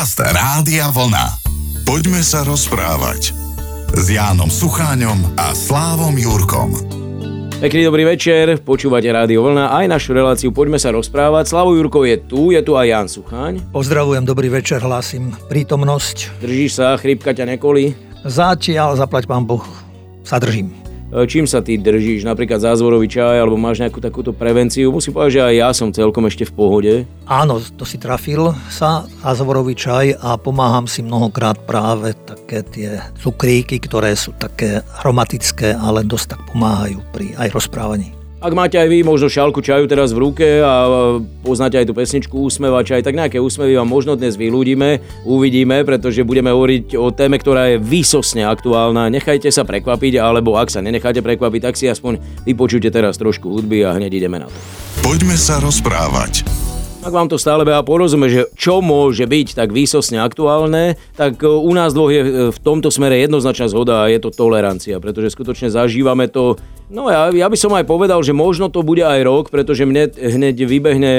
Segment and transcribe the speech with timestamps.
[0.00, 1.44] Podcast Rádia Vlna.
[1.84, 3.36] Poďme sa rozprávať
[3.92, 6.72] s Jánom Sucháňom a Slávom Jurkom.
[7.60, 11.52] Pekný dobrý večer, počúvate Rádio Vlna, aj našu reláciu Poďme sa rozprávať.
[11.52, 13.60] Slavo Jurkov je tu, je tu aj Jan Sucháň.
[13.76, 16.40] Pozdravujem, dobrý večer, hlásim prítomnosť.
[16.40, 17.92] Držíš sa, chrípka ťa nekolí?
[18.24, 19.68] Zatiaľ, zaplať pán Boh,
[20.24, 20.79] sa držím.
[21.10, 22.22] E, čím sa ty držíš?
[22.22, 24.94] Napríklad zázvorový čaj alebo máš nejakú takúto prevenciu?
[24.94, 26.92] Musím povedať, že aj ja som celkom ešte v pohode.
[27.26, 33.82] Áno, to si trafil sa, zázvorový čaj a pomáham si mnohokrát práve také tie cukríky,
[33.82, 38.19] ktoré sú také aromatické, ale dosť tak pomáhajú pri aj rozprávaní.
[38.40, 40.88] Ak máte aj vy možno šálku čaju teraz v ruke a
[41.44, 44.96] poznáte aj tú pesničku Úsmeva čaj, tak nejaké úsmevy vám možno dnes vyľudíme,
[45.28, 49.12] uvidíme, pretože budeme hovoriť o téme, ktorá je výsosne aktuálna.
[49.12, 52.16] Nechajte sa prekvapiť, alebo ak sa nenecháte prekvapiť, tak si aspoň
[52.48, 54.56] vypočujte teraz trošku hudby a hneď ideme na to.
[55.04, 56.40] Poďme sa rozprávať.
[57.04, 61.48] Ak vám to stále beha porozumie, že čo môže byť tak výsosne aktuálne, tak e,
[61.48, 65.32] u nás dvoch je e, v tomto smere jednoznačná zhoda a je to tolerancia, pretože
[65.32, 66.60] skutočne zažívame to
[66.90, 70.10] No ja, ja by som aj povedal, že možno to bude aj rok, pretože mne
[70.10, 71.14] hneď vybehne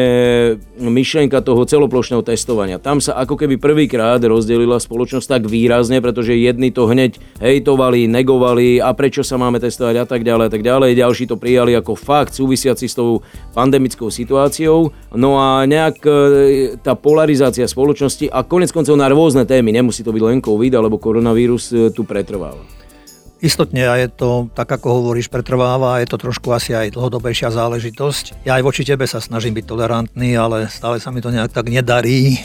[0.76, 2.76] myšlienka toho celoplošného testovania.
[2.76, 8.84] Tam sa ako keby prvýkrát rozdelila spoločnosť tak výrazne, pretože jedni to hneď hejtovali, negovali
[8.84, 11.00] a prečo sa máme testovať a tak ďalej a tak ďalej.
[11.00, 13.24] Ďalší to prijali ako fakt súvisiaci s tou
[13.56, 14.92] pandemickou situáciou.
[15.16, 16.12] No a nejak e,
[16.84, 21.00] tá polarizácia spoločnosti a konec koncov na rôzne témy, nemusí to byť len COVID alebo
[21.00, 22.81] koronavírus, e, tu pretrváva.
[23.42, 28.46] Istotne a je to, tak ako hovoríš, pretrváva, je to trošku asi aj dlhodobejšia záležitosť.
[28.46, 31.66] Ja aj voči tebe sa snažím byť tolerantný, ale stále sa mi to nejak tak
[31.66, 32.38] nedarí.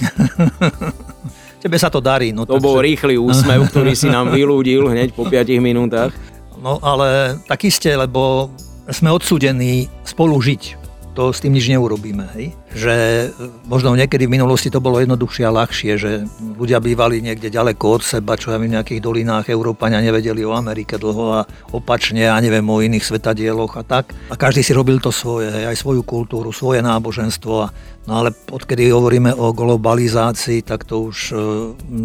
[1.62, 2.32] tebe sa to darí.
[2.32, 2.64] No, to takže...
[2.64, 6.16] bol rýchly úsmev, ktorý si nám vylúdil hneď po 5 minútach.
[6.64, 8.48] No ale tak iste, lebo
[8.88, 10.85] sme odsudení spolu žiť
[11.16, 12.28] to s tým nič neurobíme.
[12.36, 12.52] Hej?
[12.76, 13.26] Že e,
[13.64, 16.28] možno niekedy v minulosti to bolo jednoduchšie a ľahšie, že
[16.60, 21.00] ľudia bývali niekde ďaleko od seba, čo ja v nejakých dolinách Európania nevedeli o Amerike
[21.00, 24.12] dlho a opačne a neviem o iných svetadieloch a tak.
[24.28, 25.72] A každý si robil to svoje, hej?
[25.72, 27.72] aj svoju kultúru, svoje náboženstvo.
[28.06, 31.36] No ale odkedy hovoríme o globalizácii, tak to už e,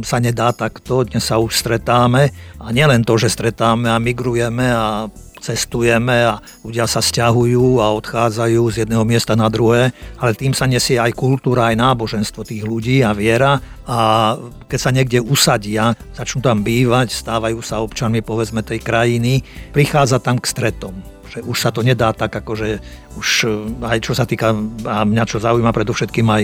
[0.02, 1.04] sa nedá takto.
[1.04, 6.86] Dnes sa už stretáme a nielen to, že stretáme a migrujeme a cestujeme a ľudia
[6.86, 9.92] sa stiahujú a odchádzajú z jedného miesta na druhé,
[10.22, 13.58] ale tým sa nesie aj kultúra, aj náboženstvo tých ľudí a viera.
[13.90, 14.38] A
[14.70, 19.42] keď sa niekde usadia, začnú tam bývať, stávajú sa občanmi povedzme tej krajiny,
[19.74, 22.84] prichádza tam k stretom že už sa to nedá tak, akože
[23.16, 24.52] už eh, aj čo sa týka,
[24.84, 26.44] a mňa čo zaujíma predovšetkým aj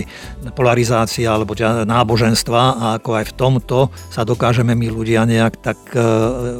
[0.56, 1.52] polarizácia alebo
[1.84, 3.78] náboženstva a ako aj v tomto
[4.08, 6.04] sa dokážeme my ľudia nejak tak eh,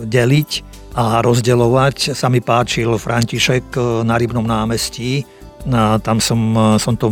[0.05, 0.50] deliť
[0.99, 2.12] a rozdeľovať.
[2.12, 5.25] Sa mi páčil František eh, na Rybnom námestí.
[5.69, 7.11] A tam som, som to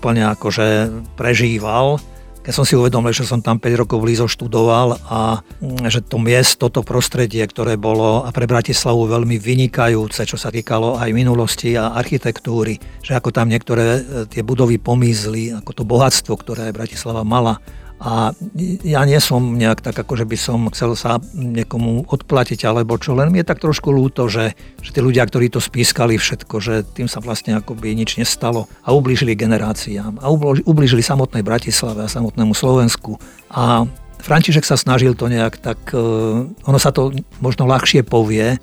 [0.00, 0.88] úplne akože
[1.20, 2.00] prežíval.
[2.44, 6.20] Keď som si uvedomil, že som tam 5 rokov blízo študoval a mm, že to
[6.20, 11.72] miesto, to prostredie, ktoré bolo a pre Bratislavu veľmi vynikajúce, čo sa týkalo aj minulosti
[11.72, 17.24] a architektúry, že ako tam niektoré eh, tie budovy pomizli, ako to bohatstvo, ktoré Bratislava
[17.24, 17.64] mala,
[18.02, 18.34] a
[18.82, 23.14] ja nie som nejak tak, ako že by som chcel sa niekomu odplatiť alebo čo,
[23.14, 26.74] len mi je tak trošku ľúto, že, že tí ľudia, ktorí to spískali všetko, že
[26.84, 30.26] tým sa vlastne akoby nič nestalo a ublížili generáciám a
[30.66, 33.16] ublížili samotnej Bratislave a samotnému Slovensku.
[33.54, 33.86] A
[34.24, 36.00] František sa snažil to nejak tak, e,
[36.48, 37.12] ono sa to
[37.44, 38.56] možno ľahšie povie,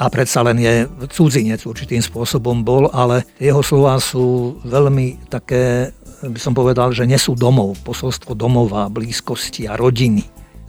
[0.00, 6.38] a predsa len je cudzinec určitým spôsobom bol, ale jeho slova sú veľmi také by
[6.38, 10.22] som povedal, že nesú domov, posolstvo domova, blízkosti a rodiny.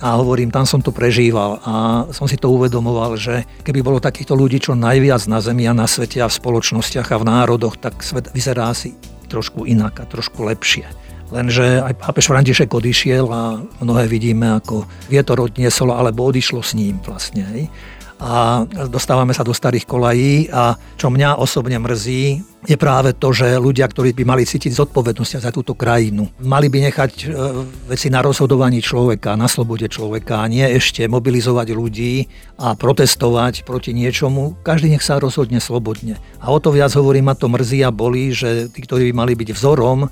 [0.03, 1.73] A hovorím, tam som to prežíval a
[2.11, 5.87] som si to uvedomoval, že keby bolo takýchto ľudí čo najviac na Zemi a na
[5.87, 8.97] svete a v spoločnostiach a v národoch, tak svet vyzerá si
[9.31, 10.89] trošku inak a trošku lepšie.
[11.31, 16.99] Lenže aj pápež František odišiel a mnohé vidíme, ako vietor odniesol alebo odišlo s ním
[16.99, 17.47] vlastne.
[17.55, 17.71] Hej
[18.23, 23.59] a dostávame sa do starých kolají a čo mňa osobne mrzí, je práve to, že
[23.59, 27.23] ľudia, ktorí by mali cítiť zodpovednosť za túto krajinu, mali by nechať e,
[27.91, 33.92] veci na rozhodovaní človeka, na slobode človeka a nie ešte mobilizovať ľudí a protestovať proti
[33.92, 34.56] niečomu.
[34.63, 36.15] Každý nech sa rozhodne slobodne.
[36.39, 39.33] A o to viac hovorím, ma to mrzí a bolí, že tí, ktorí by mali
[39.36, 40.07] byť vzorom,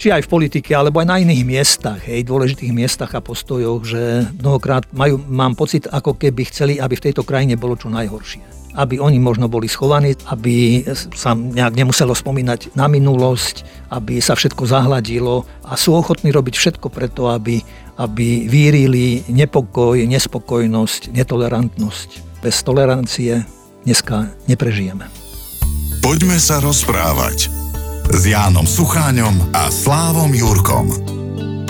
[0.00, 4.32] či aj v politike, alebo aj na iných miestach, hej, dôležitých miestach a postojoch, že
[4.40, 8.72] mnohokrát majú, mám pocit, ako keby chceli, aby v tejto krajine bolo čo najhoršie.
[8.80, 14.64] Aby oni možno boli schovaní, aby sa nejak nemuselo spomínať na minulosť, aby sa všetko
[14.64, 17.60] zahladilo a sú ochotní robiť všetko preto, aby,
[18.00, 22.40] aby vírili nepokoj, nespokojnosť, netolerantnosť.
[22.40, 23.44] Bez tolerancie
[23.84, 25.04] dneska neprežijeme.
[26.00, 27.69] Poďme sa rozprávať
[28.10, 30.90] s Jánom Sucháňom a Slávom Jurkom.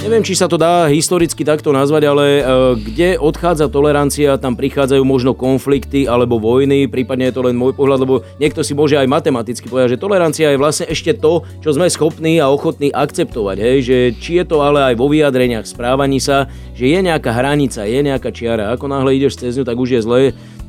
[0.00, 2.42] Neviem, či sa to dá historicky takto nazvať, ale e,
[2.80, 8.08] kde odchádza tolerancia, tam prichádzajú možno konflikty alebo vojny, prípadne je to len môj pohľad,
[8.08, 11.92] lebo niekto si môže aj matematicky povedať, že tolerancia je vlastne ešte to, čo sme
[11.92, 13.56] schopní a ochotní akceptovať.
[13.60, 13.76] Hej?
[13.84, 18.00] Že či je to ale aj vo vyjadreniach, správaní sa, že je nejaká hranica, je
[18.00, 18.72] nejaká čiara.
[18.72, 20.22] Ako náhle ideš cez ňu, tak už je zlé.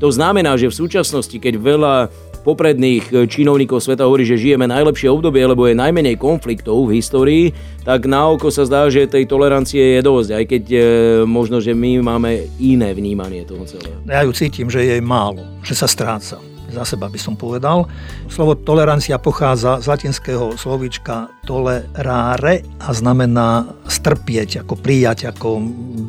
[0.04, 1.94] To znamená, že v súčasnosti, keď veľa
[2.42, 7.44] popredných činovníkov sveta hovorí, že žijeme najlepšie obdobie, lebo je najmenej konfliktov v histórii,
[7.86, 10.78] tak na oko sa zdá, že tej tolerancie je dosť, aj keď e,
[11.26, 13.98] možno, že my máme iné vnímanie toho celého.
[14.06, 16.38] Ja ju cítim, že je málo, že sa stráca
[16.72, 17.84] za seba by som povedal.
[18.32, 25.60] Slovo tolerancia pochádza z latinského slovíčka tolerare a znamená strpieť, ako prijať, ako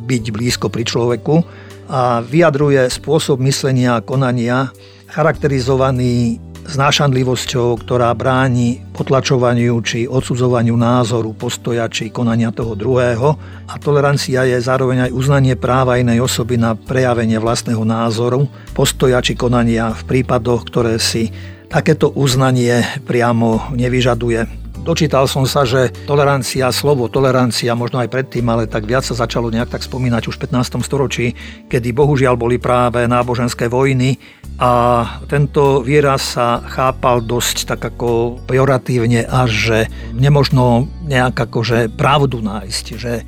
[0.08, 1.44] byť blízko pri človeku
[1.92, 4.72] a vyjadruje spôsob myslenia a konania
[5.10, 13.36] charakterizovaný znášanlivosťou, ktorá bráni potlačovaniu či odsudzovaniu názoru, postoja či konania toho druhého.
[13.68, 19.36] A tolerancia je zároveň aj uznanie práva inej osoby na prejavenie vlastného názoru, postoja či
[19.36, 21.28] konania v prípadoch, ktoré si
[21.68, 24.63] takéto uznanie priamo nevyžaduje.
[24.84, 29.48] Dočítal som sa, že tolerancia, slovo tolerancia, možno aj predtým, ale tak viac sa začalo
[29.48, 30.84] nejak tak spomínať už v 15.
[30.84, 31.32] storočí,
[31.72, 34.20] kedy bohužiaľ boli práve náboženské vojny
[34.60, 39.78] a tento výraz sa chápal dosť tak ako pejoratívne až, že
[40.12, 43.24] nemožno nejak akože pravdu nájsť, že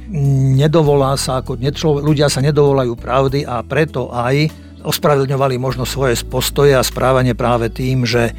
[0.60, 1.56] nedovolá sa, ako
[2.04, 8.06] ľudia sa nedovolajú pravdy a preto aj ospravedlňovali možno svoje postoje a správanie práve tým,
[8.06, 8.30] že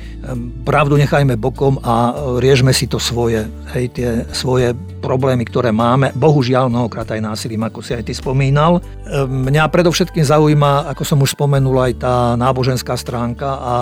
[0.64, 3.44] pravdu nechajme bokom a e, riešme si to svoje,
[3.76, 4.72] hej, tie svoje
[5.04, 8.82] problémy, ktoré máme, bohužiaľ mnohokrát aj násilím, ako si aj ty spomínal.
[9.28, 13.76] Mňa predovšetkým zaujíma, ako som už spomenul, aj tá náboženská stránka a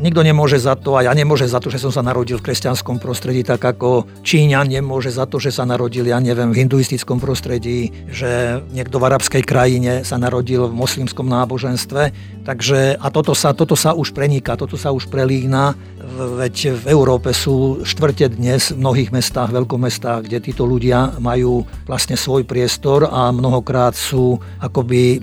[0.00, 2.96] Nikto nemôže za to a ja nemôže za to, že som sa narodil v kresťanskom
[2.96, 7.92] prostredí, tak ako Číňan nemôže za to, že sa narodil, ja neviem, v hinduistickom prostredí,
[8.08, 12.16] že niekto v arabskej krajine sa narodil v moslimskom náboženstve.
[12.48, 15.76] Takže, a toto sa, toto sa už preniká, toto sa už prelína
[16.10, 22.16] veď v Európe sú štvrte dnes v mnohých mestách, veľkomestách, kde títo ľudia majú vlastne
[22.16, 25.20] svoj priestor a mnohokrát sú akoby,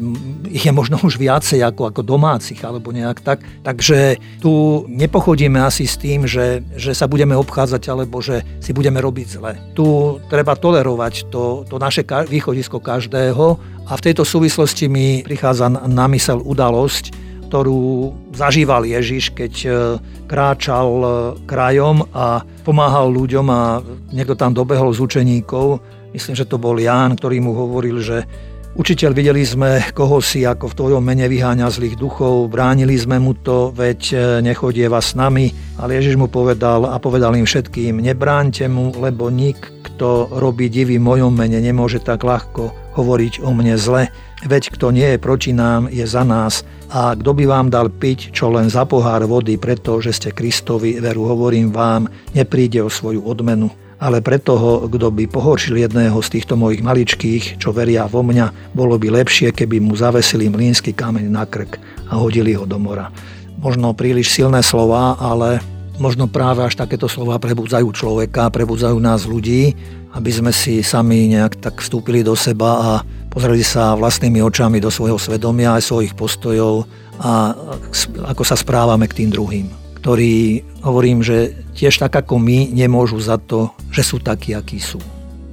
[0.47, 3.43] ich je možno už viacej ako, ako domácich alebo nejak tak.
[3.65, 4.51] Takže tu
[4.87, 9.53] nepochodíme asi s tým, že, že sa budeme obchádzať alebo že si budeme robiť zle.
[9.73, 9.85] Tu
[10.31, 13.45] treba tolerovať to, to naše východisko každého
[13.87, 19.69] a v tejto súvislosti mi prichádza na mysel udalosť, ktorú zažíval Ježiš, keď e,
[20.27, 21.07] kráčal e,
[21.47, 23.79] krajom a pomáhal ľuďom a
[24.11, 25.79] niekto tam dobehol z učeníkov.
[26.11, 28.27] Myslím, že to bol Ján, ktorý mu hovoril, že
[28.77, 33.33] Učiteľ, videli sme koho si, ako v tvojom mene vyháňa zlých duchov, bránili sme mu
[33.33, 34.15] to, veď e,
[34.45, 35.49] nechodie vás s nami.
[35.81, 41.01] Ale Ježiš mu povedal a povedal im všetkým, nebránte mu, lebo nik, kto robí divy
[41.01, 44.13] v mojom mene, nemôže tak ľahko hovoriť o mne zle.
[44.45, 46.61] Veď kto nie je proti nám, je za nás.
[46.93, 51.25] A kto by vám dal piť, čo len za pohár vody, pretože ste Kristovi, veru
[51.25, 52.05] hovorím vám,
[52.37, 53.86] nepríde o svoju odmenu.
[53.97, 58.73] Ale pre toho, kto by pohoršil jedného z týchto mojich maličkých, čo veria vo mňa,
[58.77, 61.81] bolo by lepšie, keby mu zavesili mlínsky kameň na krk
[62.13, 63.09] a hodili ho do mora.
[63.57, 65.57] Možno príliš silné slova, ale
[65.97, 69.73] možno práve až takéto slova prebudzajú človeka, prebudzajú nás ľudí,
[70.13, 72.91] aby sme si sami nejak tak vstúpili do seba a
[73.33, 76.85] pozreli sa vlastnými očami do svojho svedomia aj svojich postojov
[77.17, 77.57] a
[78.29, 83.37] ako sa správame k tým druhým, ktorí, hovorím, že tiež tak ako my, nemôžu za
[83.37, 84.97] to, že sú takí, akí sú.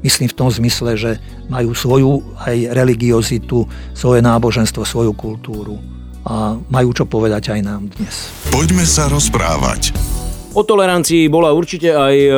[0.00, 1.20] Myslím v tom zmysle, že
[1.52, 5.76] majú svoju aj religiozitu, svoje náboženstvo, svoju kultúru
[6.24, 8.32] a majú čo povedať aj nám dnes.
[8.48, 9.92] Poďme sa rozprávať.
[10.56, 12.30] O tolerancii bola určite aj e,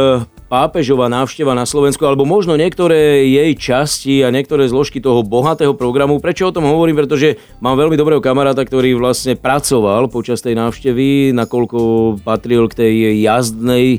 [0.47, 6.23] pápežová návšteva na Slovensku, alebo možno niektoré jej časti a niektoré zložky toho bohatého programu.
[6.23, 7.03] Prečo o tom hovorím?
[7.03, 11.79] Pretože mám veľmi dobrého kamaráta, ktorý vlastne pracoval počas tej návštevy, nakoľko
[12.23, 12.95] patril k tej
[13.27, 13.99] jazdnej e,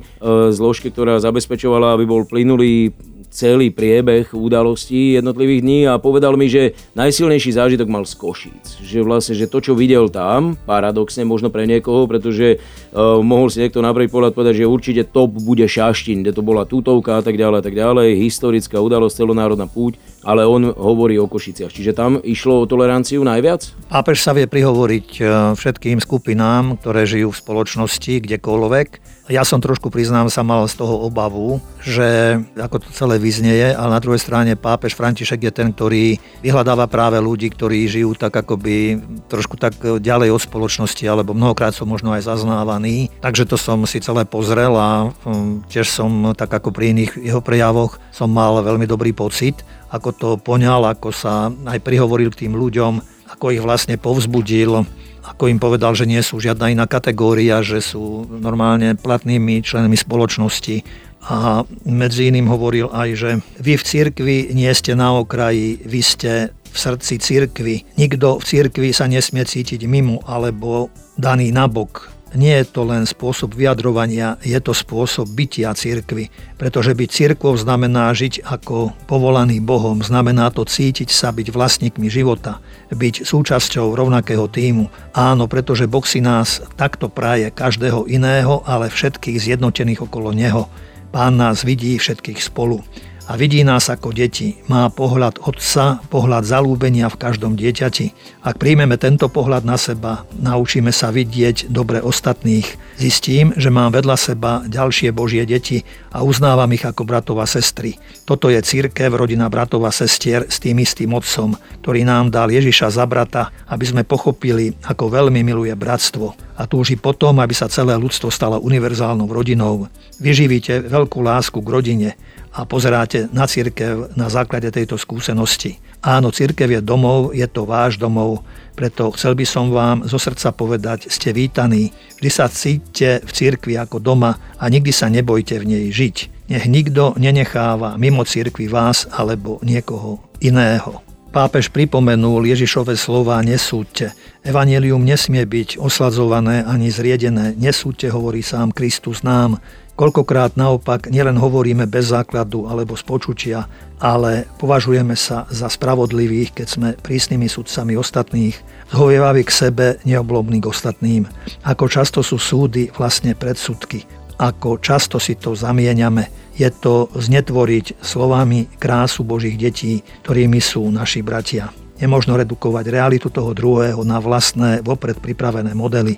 [0.56, 2.96] zložke, ktorá zabezpečovala, aby bol plynulý
[3.38, 8.82] celý priebeh udalostí jednotlivých dní a povedal mi, že najsilnejší zážitok mal z Košíc.
[8.82, 13.62] Že vlastne, že to, čo videl tam, paradoxne možno pre niekoho, pretože uh, mohol si
[13.62, 17.24] niekto na prvý pohľad povedať, že určite top bude Šaštín, kde to bola tutovka a
[17.24, 21.70] tak ďalej a tak ďalej, historická udalosť, celonárodná púť, ale on hovorí o Košiciach.
[21.70, 23.70] Čiže tam išlo o toleranciu najviac?
[23.94, 25.22] Pápež sa vie prihovoriť e,
[25.53, 31.03] všetkým skupinám, ktoré žijú v spoločnosti, kdekoľvek ja som trošku, priznám sa, mal z toho
[31.07, 36.19] obavu, že ako to celé vyznieje, ale na druhej strane pápež František je ten, ktorý
[36.43, 41.84] vyhľadáva práve ľudí, ktorí žijú tak akoby trošku tak ďalej od spoločnosti, alebo mnohokrát sú
[41.84, 43.12] možno aj zaznávaní.
[43.19, 47.43] Takže to som si celé pozrel a hm, tiež som tak ako pri iných jeho
[47.43, 52.53] prejavoch som mal veľmi dobrý pocit ako to poňal, ako sa aj prihovoril k tým
[52.60, 53.00] ľuďom,
[53.31, 54.84] ako ich vlastne povzbudil,
[55.27, 60.81] ako im povedal, že nie sú žiadna iná kategória, že sú normálne platnými členmi spoločnosti.
[61.27, 63.29] A medzi iným hovoril aj, že
[63.60, 67.75] vy v cirkvi nie ste na okraji, vy ste v srdci cirkvi.
[68.00, 70.88] Nikto v cirkvi sa nesmie cítiť mimo alebo
[71.19, 76.27] daný nabok nie je to len spôsob vyjadrovania, je to spôsob bytia cirkvy.
[76.60, 82.60] Pretože byť cirkvou znamená žiť ako povolaný Bohom, znamená to cítiť sa byť vlastníkmi života,
[82.91, 84.91] byť súčasťou rovnakého týmu.
[85.15, 90.67] Áno, pretože Boh si nás takto praje každého iného, ale všetkých zjednotených okolo Neho.
[91.13, 92.84] Pán nás vidí všetkých spolu
[93.27, 94.55] a vidí nás ako deti.
[94.72, 98.15] Má pohľad otca, pohľad zalúbenia v každom dieťati.
[98.48, 102.65] Ak príjmeme tento pohľad na seba, naučíme sa vidieť dobre ostatných.
[102.96, 105.84] Zistím, že mám vedľa seba ďalšie Božie deti
[106.15, 108.00] a uznávam ich ako bratov a sestry.
[108.24, 112.96] Toto je církev, rodina bratov a sestier s tým istým otcom, ktorý nám dal Ježiša
[112.96, 117.94] za brata, aby sme pochopili, ako veľmi miluje bratstvo a túži potom, aby sa celé
[117.94, 119.86] ľudstvo stalo univerzálnou rodinou.
[120.18, 122.10] Vyživíte veľkú lásku k rodine,
[122.58, 125.78] a pozeráte na církev na základe tejto skúsenosti.
[126.02, 128.42] Áno, církev je domov, je to váš domov,
[128.74, 133.78] preto chcel by som vám zo srdca povedať, ste vítaní, vždy sa cítite v církvi
[133.78, 136.50] ako doma a nikdy sa nebojte v nej žiť.
[136.50, 141.07] Nech nikto nenecháva mimo církvy vás alebo niekoho iného.
[141.27, 144.15] Pápež pripomenul Ježišove slova nesúďte.
[144.48, 147.51] Evangelium nesmie byť osladzované ani zriedené.
[147.60, 149.60] Nesúďte, hovorí sám Kristus nám.
[150.00, 153.60] Koľkokrát naopak nielen hovoríme bez základu alebo z počutia,
[154.00, 158.55] ale považujeme sa za spravodlivých, keď sme prísnymi sudcami ostatných,
[158.93, 161.27] zhovievaví k sebe, neoblobní k ostatným.
[161.67, 164.07] Ako často sú súdy vlastne predsudky,
[164.39, 166.47] ako často si to zamieňame.
[166.58, 171.70] Je to znetvoriť slovami krásu Božích detí, ktorými sú naši bratia.
[172.02, 176.18] Nemožno redukovať realitu toho druhého na vlastné, vopred pripravené modely.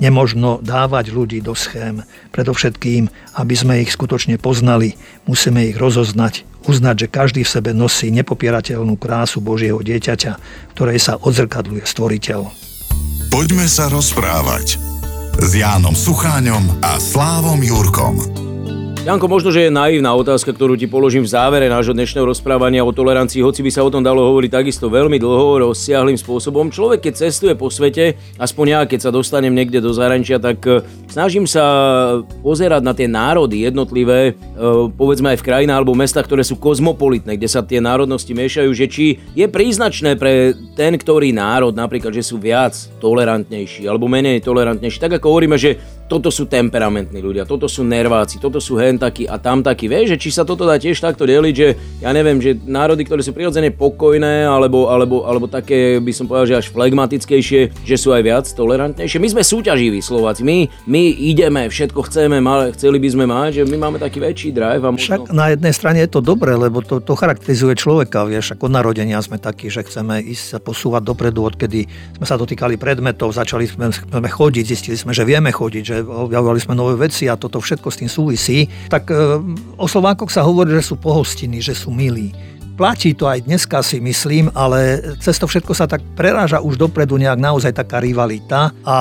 [0.00, 2.00] Nemožno dávať ľudí do schém.
[2.32, 4.96] Predovšetkým, aby sme ich skutočne poznali,
[5.28, 10.32] musíme ich rozoznať, uznať, že každý v sebe nosí nepopierateľnú krásu Božieho dieťaťa,
[10.76, 12.40] ktorej sa odzrkadluje stvoriteľ.
[13.30, 14.76] Poďme sa rozprávať
[15.40, 18.43] s Jánom Sucháňom a Slávom Jurkom.
[19.04, 22.88] Janko, možno, že je naivná otázka, ktorú ti položím v závere nášho dnešného rozprávania o
[22.88, 26.72] tolerancii, hoci by sa o tom dalo hovoriť takisto veľmi dlho, rozsiahlým spôsobom.
[26.72, 30.80] Človek, keď cestuje po svete, aspoň ja, keď sa dostanem niekde do zahraničia, tak e,
[31.12, 31.60] snažím sa
[32.40, 34.56] pozerať na tie národy jednotlivé, e,
[34.96, 38.88] povedzme aj v krajinách alebo mestách, ktoré sú kozmopolitné, kde sa tie národnosti miešajú, že
[38.88, 42.72] či je príznačné pre ten, ktorý národ, napríklad, že sú viac
[43.04, 44.96] tolerantnejší alebo menej tolerantnejší.
[44.96, 45.76] Tak ako hovoríme, že
[46.08, 49.88] toto sú temperamentní ľudia, toto sú nerváci, toto sú hen a tam takí.
[49.90, 51.68] Vieš, že či sa toto dá tiež takto deliť, že
[52.00, 56.46] ja neviem, že národy, ktoré sú prirodzene pokojné alebo, alebo, alebo také, by som povedal,
[56.46, 59.18] že až flegmatickejšie, že sú aj viac tolerantnejšie.
[59.20, 63.62] My sme súťaživí Slováci, my, my ideme, všetko chceme, mali, chceli by sme mať, že
[63.68, 64.84] my máme taký väčší drive.
[64.84, 65.26] A možno...
[65.26, 69.20] Však na jednej strane je to dobré, lebo to, to charakterizuje človeka, vieš, ako narodenia
[69.20, 71.88] sme takí, že chceme ísť sa posúvať dopredu, odkedy
[72.20, 76.02] sme sa dotýkali predmetov, začali sme, sme chodiť, zistili sme, že vieme chodiť, že že
[76.02, 78.58] objavovali sme nové veci a toto všetko s tým súvisí,
[78.90, 79.38] tak e,
[79.78, 82.34] o Slovákoch sa hovorí, že sú pohostiny, že sú milí.
[82.74, 87.14] Platí to aj dneska si myslím, ale cez to všetko sa tak preráža už dopredu
[87.14, 88.96] nejak naozaj taká rivalita a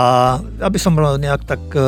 [0.62, 1.82] aby som nejak tak e,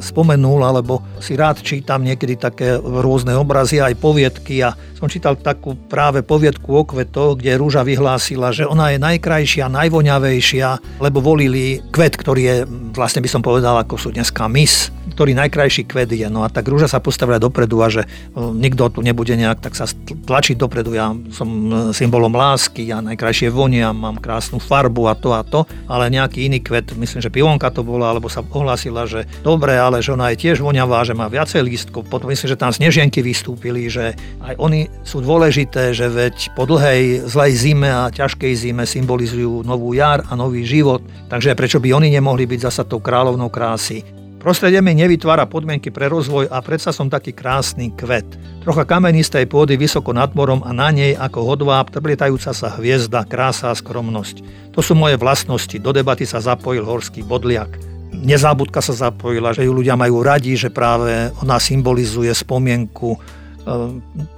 [0.00, 5.76] spomenul, alebo si rád čítam niekedy také rôzne obrazy, aj poviedky a som čítal takú
[5.76, 12.16] práve poviedku o kvetoch, kde Rúža vyhlásila, že ona je najkrajšia, najvoňavejšia, lebo volili kvet,
[12.16, 12.56] ktorý je,
[12.96, 16.30] vlastne by som povedal, ako sú dneska mis, ktorý najkrajší kvet je.
[16.30, 18.08] No a tak Rúža sa postavila dopredu a že e,
[18.38, 19.90] nikto tu nebude nejak tak sa
[20.24, 20.94] tlačiť dopredu.
[20.94, 25.64] Ja som e, symbolom lásky, ja najkrajšie vonia, mám krásnu farbu a to a to,
[25.86, 30.02] ale nejaký iný kvet, myslím, že pivonka to bola, alebo sa ohlásila, že dobre, ale
[30.02, 32.10] že ona je tiež voňavá, že má viacej lístkov.
[32.10, 37.24] Potom myslím, že tam snežienky vystúpili, že aj oni sú dôležité, že veď po dlhej
[37.28, 42.08] zlej zime a ťažkej zime symbolizujú novú jar a nový život, takže prečo by oni
[42.12, 44.17] nemohli byť zasa tou kráľovnou krásy.
[44.38, 48.24] Prostredie mi nevytvára podmienky pre rozvoj a predsa som taký krásny kvet.
[48.62, 53.74] Trocha kamenistej pôdy vysoko nad morom a na nej ako hodváb trblietajúca sa hviezda, krása
[53.74, 54.70] a skromnosť.
[54.70, 55.74] To sú moje vlastnosti.
[55.82, 57.82] Do debaty sa zapojil horský bodliak.
[58.14, 63.18] Nezábudka sa zapojila, že ju ľudia majú radi, že práve ona symbolizuje spomienku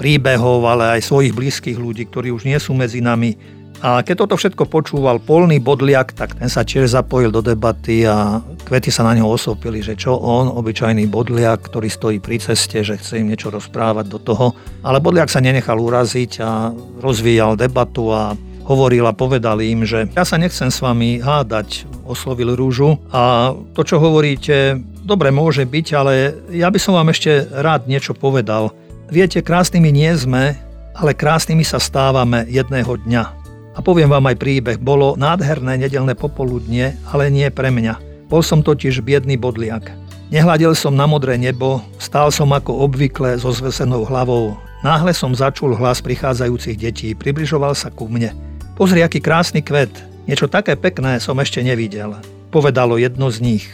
[0.00, 3.36] príbehov, ale aj svojich blízkych ľudí, ktorí už nie sú medzi nami.
[3.80, 8.44] A keď toto všetko počúval polný bodliak, tak ten sa tiež zapojil do debaty a
[8.68, 13.00] kvety sa na neho osopili, že čo on, obyčajný bodliak, ktorý stojí pri ceste, že
[13.00, 14.52] chce im niečo rozprávať do toho.
[14.84, 18.36] Ale bodliak sa nenechal uraziť a rozvíjal debatu a
[18.68, 23.82] hovoril a povedal im, že ja sa nechcem s vami hádať, oslovil rúžu a to,
[23.82, 28.70] čo hovoríte, dobre môže byť, ale ja by som vám ešte rád niečo povedal.
[29.10, 30.54] Viete, krásnymi nie sme,
[30.94, 33.39] ale krásnymi sa stávame jedného dňa.
[33.80, 34.76] A poviem vám aj príbeh.
[34.76, 37.96] Bolo nádherné nedelné popoludnie, ale nie pre mňa.
[38.28, 39.88] Bol som totiž biedný bodliak.
[40.28, 44.52] Nehľadil som na modré nebo, stál som ako obvykle so zvesenou hlavou.
[44.84, 48.36] Náhle som začul hlas prichádzajúcich detí, približoval sa ku mne.
[48.76, 49.88] Pozri, aký krásny kvet.
[50.28, 52.12] Niečo také pekné som ešte nevidel.
[52.52, 53.64] Povedalo jedno z nich.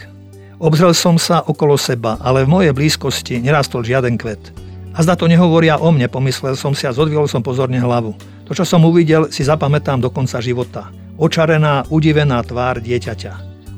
[0.55, 4.55] Obzrel som sa okolo seba, ale v mojej blízkosti nerastol žiaden kvet.
[4.95, 8.15] A zda to nehovoria o mne, pomyslel som si a zodvihol som pozorne hlavu.
[8.47, 10.87] To, čo som uvidel, si zapamätám do konca života.
[11.19, 13.33] Očarená, udivená tvár dieťaťa.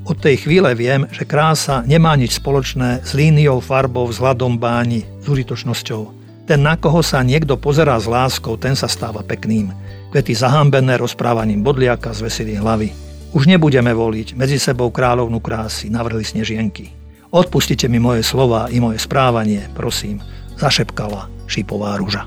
[0.06, 5.26] Od tej chvíle viem, že krása nemá nič spoločné s líniou farbou, vzhľadom báni, s
[5.26, 6.02] užitočnosťou.
[6.50, 9.70] Ten, na koho sa niekto pozerá s láskou, ten sa stáva pekným.
[10.10, 12.90] Kvety zahambené rozprávaním bodliaka z veselých hlavy.
[13.38, 16.90] Už nebudeme voliť medzi sebou kráľovnú krásy, navrhli snežienky.
[17.30, 20.18] Odpustite mi moje slova i moje správanie, prosím,
[20.58, 22.26] zašepkala šipová rúža.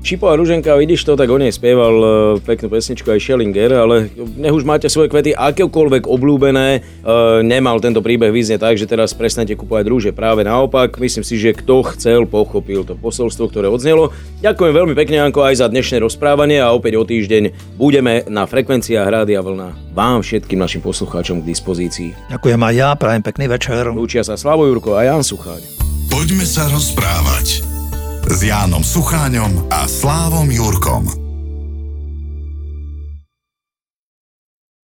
[0.00, 2.08] Šipová Ruženka, vidíš to, tak o nej spieval e,
[2.40, 6.80] peknú pesničku aj Schellinger, ale nech už máte svoje kvety akékoľvek obľúbené, e,
[7.44, 10.10] nemal tento príbeh vyznie tak, že teraz prestanete kupovať rúže.
[10.16, 14.08] Práve naopak, myslím si, že kto chcel, pochopil to posolstvo, ktoré odznelo.
[14.40, 19.04] Ďakujem veľmi pekne, Anko, aj za dnešné rozprávanie a opäť o týždeň budeme na frekvenciách
[19.04, 22.16] Rádia Vlna vám všetkým našim poslucháčom k dispozícii.
[22.32, 23.92] Ďakujem aj ja, prajem pekný večer.
[23.92, 25.60] Lúčia sa Slavo Jurko a Jan Sucháň.
[26.08, 27.79] Poďme sa rozprávať
[28.28, 31.29] s Jánom Sucháňom a Slávom Jurkom.